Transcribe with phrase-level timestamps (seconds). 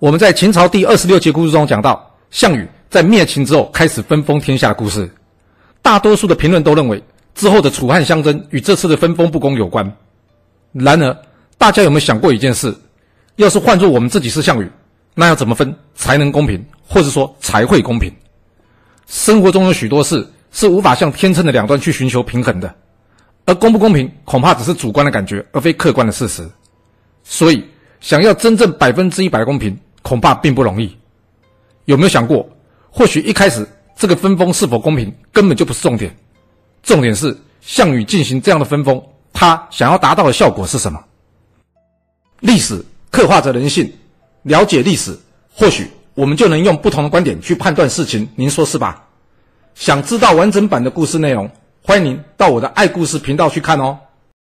[0.00, 5.10] 我们在秦朝第二十六节故事中讲到，项羽在灭秦之后开始分封天下的故事。
[5.82, 7.02] 大多数的评论都认为，
[7.34, 9.92] 之后的楚汉相争与这次的分封不公有关。
[10.72, 11.16] 然而，
[11.56, 12.72] 大家有没有想过一件事？
[13.34, 14.70] 要是换做我们自己是项羽，
[15.16, 18.14] 那要怎么分才能公平，或者说才会公平？
[19.08, 22.72] 生活中有许多事是无法向天秤的两端去寻求平衡的，
[23.46, 26.48] 而公不公平，恐怕只是主观的感觉，而非客观的事实。
[27.24, 27.64] 所以，
[28.00, 29.76] 想要真正百分之一百公平，
[30.08, 30.96] 恐怕并不容易，
[31.84, 32.48] 有没有想过？
[32.90, 36.16] 或许一开始这个分封是否公平根本就不是重点，
[36.82, 39.02] 重点是项羽进行这样的分封，
[39.34, 41.04] 他想要达到的效果是什么？
[42.40, 43.92] 历史刻画着人性，
[44.44, 45.14] 了解历史，
[45.52, 48.26] 或许我们就能用不同的观点去判断事情。
[48.34, 49.04] 您说是吧？
[49.74, 51.50] 想知道完整版的故事内容，
[51.82, 53.98] 欢迎您到我的爱故事频道去看哦。